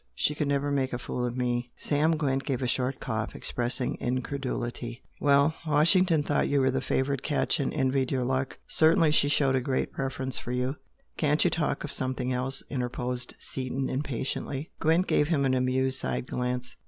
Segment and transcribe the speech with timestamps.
[0.15, 3.97] She could never make a fool of ME!" Sam Gwent gave a short cough, expressing
[3.99, 5.03] incredulity.
[5.19, 5.53] "Well!
[5.67, 8.57] Washington thought you were the favoured 'catch' and envied your luck!
[8.67, 10.77] Certainly she showed a great preference for you"
[11.19, 14.71] "Can't you talk of something else?" interposed Seaton, impatiently.
[14.79, 16.75] Gwent gave him an amused side glance.